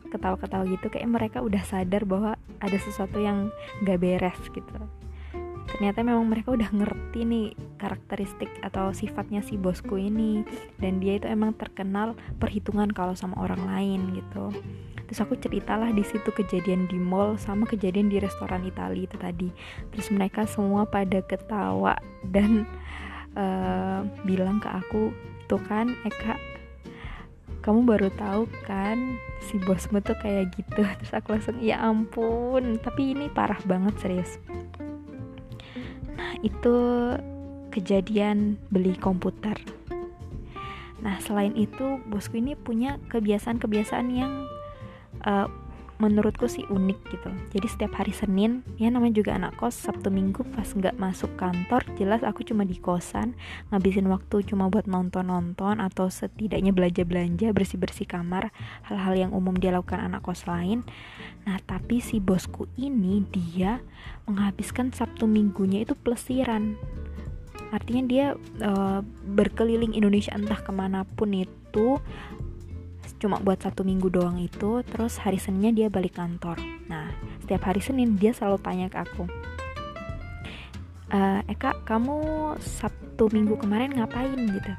Ketawa-ketawa 0.08 0.64
gitu. 0.72 0.88
Kayak 0.88 1.12
mereka 1.12 1.44
udah 1.44 1.68
sadar 1.68 2.08
bahwa 2.08 2.40
ada 2.64 2.78
sesuatu 2.80 3.20
yang 3.20 3.52
gak 3.84 4.00
beres 4.00 4.40
gitu 4.56 5.05
ternyata 5.76 6.08
memang 6.08 6.24
mereka 6.32 6.56
udah 6.56 6.72
ngerti 6.72 7.28
nih 7.28 7.48
karakteristik 7.76 8.48
atau 8.64 8.96
sifatnya 8.96 9.44
si 9.44 9.60
bosku 9.60 10.00
ini. 10.00 10.48
Dan 10.80 11.04
dia 11.04 11.20
itu 11.20 11.28
emang 11.28 11.52
terkenal 11.60 12.16
perhitungan 12.40 12.96
kalau 12.96 13.12
sama 13.12 13.36
orang 13.44 13.60
lain 13.68 14.16
gitu. 14.16 14.56
Terus 15.06 15.20
aku 15.20 15.36
ceritalah 15.36 15.92
di 15.92 16.02
situ 16.08 16.32
kejadian 16.32 16.88
di 16.88 16.96
mall 16.96 17.36
sama 17.36 17.68
kejadian 17.68 18.08
di 18.08 18.24
restoran 18.24 18.64
Italia 18.64 19.04
itu 19.04 19.20
tadi. 19.20 19.50
Terus 19.92 20.08
mereka 20.16 20.48
semua 20.48 20.88
pada 20.88 21.20
ketawa 21.20 22.00
dan 22.24 22.64
uh, 23.36 24.08
bilang 24.24 24.64
ke 24.64 24.72
aku 24.72 25.12
tuh 25.52 25.60
kan 25.68 25.92
Eka 26.08 26.40
kamu 27.62 27.82
baru 27.82 28.14
tahu 28.14 28.46
kan 28.70 29.18
si 29.42 29.58
bosmu 29.58 29.98
tuh 29.98 30.14
kayak 30.22 30.54
gitu? 30.54 30.86
Terus 30.86 31.14
aku 31.18 31.34
langsung 31.34 31.58
ya 31.60 31.82
ampun 31.82 32.78
tapi 32.80 33.18
ini 33.18 33.26
parah 33.28 33.58
banget 33.66 33.98
serius 34.00 34.38
itu 36.46 36.78
kejadian 37.74 38.62
beli 38.70 38.94
komputer. 39.02 39.58
Nah, 41.02 41.18
selain 41.22 41.58
itu, 41.58 41.98
bosku 42.08 42.38
ini 42.38 42.54
punya 42.54 43.02
kebiasaan-kebiasaan 43.10 44.08
yang 44.14 44.46
uh, 45.26 45.50
menurutku 45.96 46.52
sih 46.52 46.68
unik 46.68 47.00
gitu. 47.08 47.32
Jadi 47.56 47.68
setiap 47.72 47.96
hari 47.96 48.12
Senin 48.12 48.68
ya 48.76 48.92
namanya 48.92 49.16
juga 49.24 49.32
anak 49.36 49.56
kos 49.56 49.80
Sabtu 49.80 50.12
Minggu 50.12 50.44
pas 50.52 50.68
nggak 50.68 51.00
masuk 51.00 51.32
kantor 51.40 51.88
jelas 51.96 52.20
aku 52.22 52.44
cuma 52.44 52.68
di 52.68 52.76
kosan 52.76 53.32
ngabisin 53.72 54.12
waktu 54.12 54.44
cuma 54.44 54.68
buat 54.68 54.92
nonton-nonton 54.92 55.80
atau 55.80 56.12
setidaknya 56.12 56.76
belanja-belanja 56.76 57.56
bersih-bersih 57.56 58.08
kamar 58.12 58.52
hal-hal 58.92 59.16
yang 59.16 59.32
umum 59.32 59.56
dia 59.56 59.72
lakukan 59.72 60.04
anak 60.04 60.24
kos 60.26 60.44
lain. 60.46 60.84
Nah 61.48 61.62
tapi 61.64 62.04
si 62.04 62.20
bosku 62.20 62.68
ini 62.76 63.24
dia 63.32 63.80
menghabiskan 64.28 64.92
Sabtu 64.92 65.30
Minggunya 65.30 65.88
itu 65.88 65.96
pelesiran 65.96 66.76
artinya 67.74 68.04
dia 68.08 68.26
uh, 68.62 69.02
berkeliling 69.36 69.92
Indonesia 69.98 70.32
entah 70.32 70.60
ke 70.60 70.70
mana 70.70 71.04
pun 71.04 71.34
itu 71.34 72.00
cuma 73.26 73.42
buat 73.42 73.58
satu 73.58 73.82
minggu 73.82 74.14
doang 74.14 74.38
itu 74.38 74.86
terus 74.86 75.18
hari 75.18 75.42
Seninnya 75.42 75.74
dia 75.74 75.88
balik 75.90 76.22
kantor. 76.22 76.62
Nah 76.86 77.10
setiap 77.42 77.66
hari 77.66 77.82
Senin 77.82 78.22
dia 78.22 78.38
selalu 78.38 78.62
tanya 78.62 78.86
ke 78.86 79.02
aku 79.02 79.26
e, 81.10 81.20
Eka 81.50 81.82
kamu 81.86 82.18
Sabtu 82.62 83.32
minggu 83.34 83.58
kemarin 83.58 83.98
ngapain? 83.98 84.38
Gitu. 84.38 84.74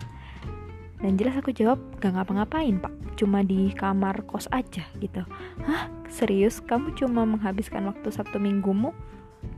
Dan 0.96 1.20
jelas 1.20 1.36
aku 1.36 1.52
jawab 1.52 1.78
gak 2.00 2.16
ngapa-ngapain 2.16 2.80
pak. 2.80 2.92
Cuma 3.16 3.44
di 3.44 3.72
kamar 3.72 4.24
kos 4.28 4.48
aja 4.52 4.84
gitu. 5.00 5.22
Hah? 5.64 5.88
Serius? 6.08 6.60
Kamu 6.64 6.96
cuma 6.96 7.24
menghabiskan 7.28 7.84
waktu 7.88 8.08
Sabtu 8.12 8.40
minggumu 8.40 8.92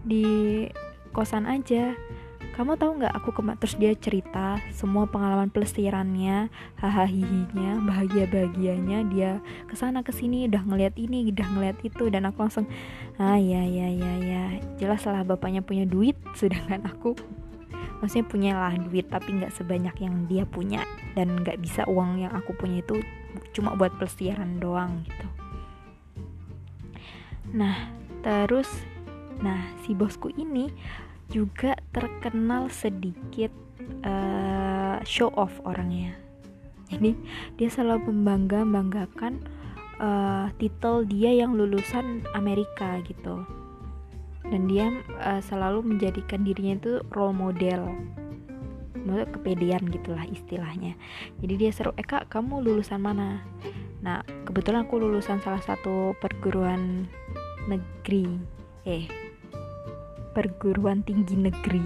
di 0.03 0.67
kosan 1.15 1.49
aja 1.49 1.95
kamu 2.59 2.75
tahu 2.75 2.99
nggak 2.99 3.15
aku 3.15 3.31
kema 3.31 3.55
terus 3.55 3.79
dia 3.79 3.95
cerita 3.95 4.59
semua 4.75 5.07
pengalaman 5.07 5.47
pelesirannya 5.47 6.51
hahaha 6.83 7.07
bahagia 7.87 8.27
bahagianya 8.27 9.07
dia 9.07 9.39
ke 9.71 9.79
sana 9.79 10.03
ke 10.03 10.11
sini 10.11 10.51
udah 10.51 10.67
ngeliat 10.67 10.99
ini 10.99 11.31
udah 11.31 11.47
ngeliat 11.55 11.79
itu 11.87 12.11
dan 12.11 12.27
aku 12.27 12.43
langsung 12.43 12.67
ah 13.23 13.39
ya 13.39 13.63
ya 13.63 13.87
ya 13.95 14.13
ya 14.19 14.45
jelas 14.75 15.07
lah 15.07 15.23
bapaknya 15.23 15.63
punya 15.63 15.87
duit 15.87 16.19
sedangkan 16.43 16.83
aku 16.83 17.15
maksudnya 18.03 18.27
punya 18.27 18.53
lah 18.59 18.75
duit 18.75 19.07
tapi 19.07 19.39
nggak 19.39 19.55
sebanyak 19.55 19.95
yang 20.03 20.27
dia 20.27 20.43
punya 20.43 20.83
dan 21.15 21.39
nggak 21.39 21.63
bisa 21.63 21.87
uang 21.87 22.27
yang 22.27 22.35
aku 22.35 22.59
punya 22.59 22.83
itu 22.83 22.99
cuma 23.55 23.79
buat 23.79 23.95
pelesiran 24.03 24.59
doang 24.59 25.07
gitu. 25.07 25.27
Nah 27.55 27.95
terus 28.27 28.67
nah 29.39 29.63
si 29.87 29.95
bosku 29.95 30.35
ini 30.35 30.75
juga 31.29 31.77
terkenal 31.93 32.73
sedikit 32.73 33.53
uh, 34.05 35.01
show 35.05 35.29
off 35.37 35.53
orangnya. 35.65 36.17
Jadi 36.89 37.13
dia 37.61 37.69
selalu 37.69 38.09
membangga 38.09 38.65
banggakan 38.65 39.45
uh, 40.01 40.49
titel 40.57 41.05
dia 41.05 41.37
yang 41.37 41.53
lulusan 41.53 42.25
Amerika 42.33 43.01
gitu. 43.05 43.45
Dan 44.49 44.65
dia 44.65 44.89
uh, 45.21 45.45
selalu 45.45 45.85
menjadikan 45.85 46.41
dirinya 46.41 46.81
itu 46.81 46.93
role 47.13 47.37
model. 47.37 47.93
Maksudnya 48.97 49.29
kepedean 49.29 49.85
gitulah 49.93 50.25
istilahnya. 50.25 50.97
Jadi 51.45 51.55
dia 51.61 51.71
seru 51.73 51.93
eh 52.01 52.05
kak 52.05 52.33
kamu 52.33 52.65
lulusan 52.65 53.05
mana? 53.05 53.45
Nah 54.01 54.25
kebetulan 54.49 54.89
aku 54.89 54.97
lulusan 54.97 55.45
salah 55.45 55.61
satu 55.61 56.17
perguruan 56.17 57.05
negeri. 57.69 58.41
Eh 58.89 59.28
perguruan 60.39 61.03
tinggi 61.03 61.35
negeri 61.35 61.83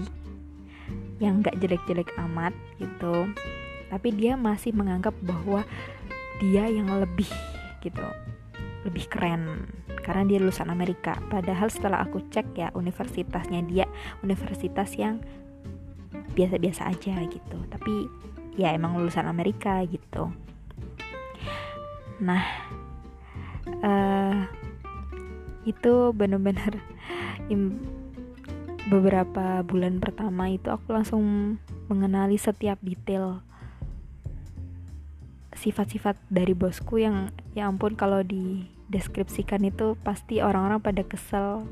yang 1.17 1.41
gak 1.41 1.57
jelek-jelek 1.57 2.13
amat 2.21 2.53
gitu. 2.77 3.33
Tapi 3.89 4.13
dia 4.13 4.37
masih 4.37 4.77
menganggap 4.77 5.17
bahwa 5.25 5.65
dia 6.37 6.69
yang 6.69 6.85
lebih 7.01 7.29
gitu 7.81 8.05
lebih 8.85 9.09
keren 9.09 9.65
karena 10.05 10.27
dia 10.29 10.37
lulusan 10.37 10.69
Amerika. 10.69 11.17
Padahal 11.33 11.73
setelah 11.73 12.05
aku 12.05 12.21
cek 12.29 12.53
ya 12.53 12.69
universitasnya 12.77 13.65
dia 13.65 13.89
universitas 14.21 14.93
yang 14.93 15.17
biasa-biasa 16.37 16.93
aja 16.93 17.25
gitu. 17.25 17.57
Tapi 17.73 18.05
ya 18.53 18.69
emang 18.69 19.01
lulusan 19.01 19.25
Amerika 19.25 19.81
gitu. 19.89 20.29
Nah 22.21 22.43
uh, 23.81 24.45
itu 25.63 26.11
bener-bener 26.13 26.83
beberapa 28.83 29.63
bulan 29.63 30.03
pertama 30.03 30.51
itu 30.51 30.67
aku 30.67 30.91
langsung 30.91 31.55
mengenali 31.87 32.35
setiap 32.35 32.75
detail 32.83 33.39
sifat-sifat 35.55 36.19
dari 36.27 36.51
bosku 36.51 36.99
yang 36.99 37.31
ya 37.55 37.71
ampun 37.71 37.95
kalau 37.95 38.19
dideskripsikan 38.19 39.63
itu 39.63 39.95
pasti 40.03 40.43
orang-orang 40.43 40.83
pada 40.83 41.07
kesel 41.07 41.63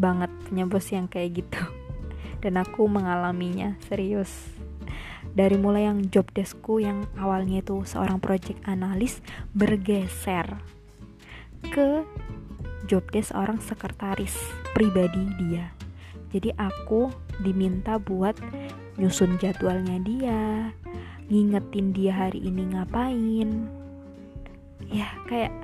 banget 0.00 0.32
punya 0.48 0.64
bos 0.64 0.88
yang 0.88 1.04
kayak 1.04 1.44
gitu. 1.44 1.60
Dan 2.42 2.56
aku 2.56 2.88
mengalaminya 2.88 3.76
serius. 3.84 4.32
Dari 5.34 5.60
mulai 5.60 5.90
yang 5.90 6.08
job 6.08 6.30
deskku 6.32 6.80
yang 6.80 7.04
awalnya 7.20 7.60
itu 7.60 7.84
seorang 7.84 8.22
project 8.22 8.64
analis 8.64 9.20
bergeser 9.52 10.46
ke 11.68 12.06
job 12.88 13.04
desk 13.12 13.34
orang 13.34 13.58
sekretaris 13.58 14.36
pribadi 14.76 15.24
dia 15.40 15.83
jadi 16.34 16.50
aku 16.58 17.14
diminta 17.46 17.94
buat 18.02 18.34
nyusun 18.98 19.38
jadwalnya 19.38 20.02
dia 20.02 20.74
ngingetin 21.30 21.94
dia 21.94 22.10
hari 22.26 22.42
ini 22.42 22.74
ngapain. 22.74 23.70
Ya 24.90 25.14
kayak 25.30 25.54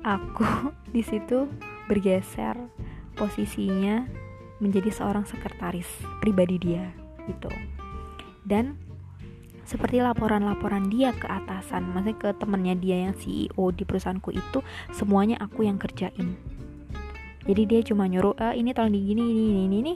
aku 0.00 0.72
di 0.96 1.04
situ 1.04 1.44
bergeser 1.84 2.56
posisinya 3.12 4.08
menjadi 4.56 4.88
seorang 4.88 5.28
sekretaris 5.28 5.86
pribadi 6.24 6.56
dia 6.56 6.88
gitu. 7.28 7.52
Dan 8.40 8.80
seperti 9.68 10.00
laporan-laporan 10.00 10.88
dia 10.88 11.12
ke 11.12 11.28
atasan 11.28 11.92
maksudnya 11.92 12.16
ke 12.20 12.28
temennya 12.36 12.76
dia 12.76 12.96
yang 13.08 13.14
CEO 13.16 13.72
di 13.72 13.84
perusahaanku 13.88 14.32
itu 14.32 14.60
semuanya 14.92 15.40
aku 15.40 15.64
yang 15.64 15.80
kerjain 15.80 16.36
jadi 17.44 17.62
dia 17.68 17.80
cuma 17.84 18.08
nyuruh 18.08 18.36
e, 18.40 18.56
ini 18.56 18.72
tolong 18.72 18.92
digini 18.92 19.22
ini 19.22 19.44
ini 19.68 19.76
ini, 19.84 19.94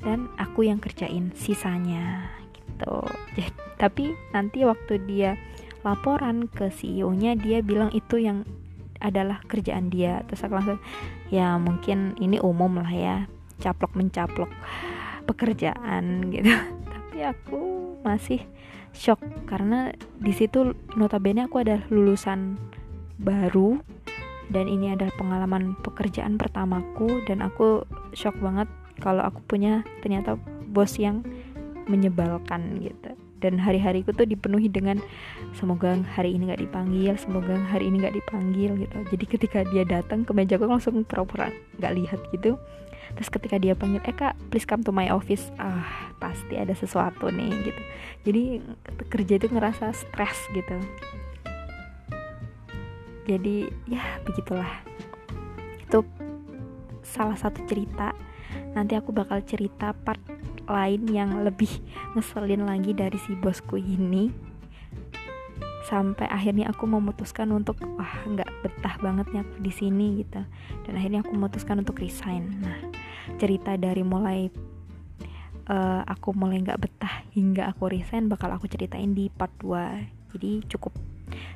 dan 0.00 0.32
aku 0.40 0.64
yang 0.64 0.80
kerjain 0.80 1.32
sisanya 1.36 2.32
gitu. 2.56 3.04
Jadi, 3.36 3.50
tapi 3.76 4.04
nanti 4.32 4.64
waktu 4.64 5.00
dia 5.04 5.36
laporan 5.84 6.48
ke 6.48 6.68
CEO-nya 6.68 7.36
dia 7.36 7.64
bilang 7.64 7.92
itu 7.92 8.20
yang 8.20 8.44
adalah 9.00 9.40
kerjaan 9.48 9.88
dia. 9.88 10.24
Terus 10.28 10.44
aku 10.44 10.54
langsung 10.56 10.80
ya 11.32 11.56
mungkin 11.56 12.16
ini 12.20 12.36
umum 12.40 12.80
lah 12.80 12.92
ya 12.92 13.16
caplok 13.60 13.96
mencaplok 13.96 14.50
pekerjaan 15.28 16.32
gitu. 16.32 16.52
Tapi 16.92 17.18
aku 17.24 17.60
masih 18.00 18.40
shock 18.96 19.20
karena 19.46 19.92
di 20.18 20.32
situ 20.32 20.74
notabene 20.96 21.46
aku 21.46 21.62
ada 21.62 21.84
lulusan 21.92 22.56
baru 23.20 23.78
dan 24.50 24.66
ini 24.66 24.92
adalah 24.92 25.14
pengalaman 25.14 25.78
pekerjaan 25.80 26.34
pertamaku 26.34 27.22
dan 27.24 27.40
aku 27.40 27.86
shock 28.12 28.34
banget 28.42 28.66
kalau 28.98 29.22
aku 29.22 29.40
punya 29.46 29.86
ternyata 30.02 30.36
bos 30.70 30.98
yang 30.98 31.22
menyebalkan 31.86 32.82
gitu. 32.82 33.14
Dan 33.40 33.56
hari-hariku 33.56 34.12
tuh 34.12 34.28
dipenuhi 34.28 34.68
dengan 34.68 35.00
semoga 35.56 35.96
hari 36.12 36.36
ini 36.36 36.52
nggak 36.52 36.60
dipanggil 36.60 37.16
semoga 37.16 37.56
hari 37.72 37.88
ini 37.88 38.04
nggak 38.04 38.16
dipanggil 38.20 38.76
gitu. 38.76 38.98
Jadi 39.16 39.24
ketika 39.24 39.64
dia 39.72 39.88
datang 39.88 40.28
ke 40.28 40.36
meja 40.36 40.60
aku 40.60 40.68
langsung 40.68 41.00
pura-pura 41.08 41.48
nggak 41.80 41.92
lihat 41.96 42.20
gitu. 42.36 42.60
Terus 43.16 43.28
ketika 43.32 43.56
dia 43.56 43.72
panggil 43.72 44.04
eh 44.04 44.12
kak 44.12 44.36
please 44.52 44.68
come 44.68 44.84
to 44.84 44.92
my 44.92 45.08
office. 45.08 45.48
Ah 45.56 46.12
pasti 46.20 46.60
ada 46.60 46.76
sesuatu 46.76 47.32
nih 47.32 47.72
gitu. 47.72 47.82
Jadi 48.28 48.42
kerja 49.08 49.40
itu 49.40 49.46
ngerasa 49.48 49.96
stres 49.96 50.36
gitu 50.52 50.76
jadi 53.30 53.70
ya 53.86 54.02
begitulah. 54.26 54.82
Itu 55.86 56.02
salah 57.06 57.38
satu 57.38 57.62
cerita. 57.70 58.10
Nanti 58.74 58.98
aku 58.98 59.14
bakal 59.14 59.46
cerita 59.46 59.94
part 59.94 60.18
lain 60.66 61.06
yang 61.10 61.46
lebih 61.46 61.70
ngeselin 62.18 62.66
lagi 62.66 62.90
dari 62.90 63.18
si 63.22 63.38
bosku 63.38 63.78
ini. 63.78 64.34
Sampai 65.86 66.26
akhirnya 66.30 66.70
aku 66.70 66.86
memutuskan 66.86 67.50
untuk 67.54 67.78
wah 67.98 68.14
nggak 68.26 68.50
betah 68.62 68.94
banget 69.02 69.26
nih 69.30 69.42
aku 69.46 69.54
di 69.62 69.72
sini 69.74 70.06
gitu. 70.26 70.42
Dan 70.86 70.98
akhirnya 70.98 71.22
aku 71.22 71.30
memutuskan 71.34 71.82
untuk 71.82 72.02
resign. 72.02 72.50
Nah 72.62 72.78
cerita 73.38 73.78
dari 73.78 74.02
mulai 74.02 74.50
uh, 75.70 76.02
aku 76.02 76.34
mulai 76.34 76.58
nggak 76.62 76.80
betah 76.82 77.22
hingga 77.30 77.70
aku 77.70 77.86
resign 77.86 78.26
bakal 78.26 78.50
aku 78.50 78.66
ceritain 78.66 79.14
di 79.14 79.30
part 79.30 79.54
2 79.62 80.34
jadi 80.34 80.52
cukup 80.66 80.94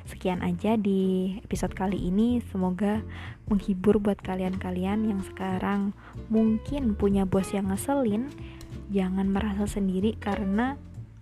Sekian 0.09 0.41
aja 0.41 0.75
di 0.79 1.35
episode 1.43 1.73
kali 1.77 1.97
ini. 1.97 2.41
Semoga 2.49 3.01
menghibur 3.49 4.01
buat 4.01 4.19
kalian-kalian 4.23 5.07
yang 5.07 5.21
sekarang 5.21 5.93
mungkin 6.27 6.97
punya 6.97 7.23
bos 7.23 7.53
yang 7.53 7.69
ngeselin. 7.69 8.33
Jangan 8.89 9.29
merasa 9.29 9.69
sendiri 9.69 10.17
karena 10.17 10.77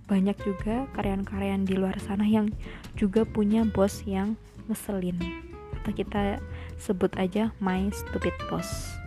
banyak 0.08 0.36
juga 0.44 0.86
karyawan-karyawan 0.96 1.64
di 1.64 1.76
luar 1.80 1.96
sana 2.00 2.28
yang 2.28 2.52
juga 3.00 3.24
punya 3.24 3.64
bos 3.68 4.04
yang 4.08 4.36
ngeselin. 4.68 5.20
Atau 5.82 5.92
kita 5.96 6.40
sebut 6.80 7.12
aja 7.20 7.52
my 7.60 7.92
stupid 7.92 8.36
boss. 8.48 9.03